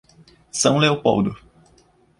São 0.51 0.79
Leopoldo 0.79 1.37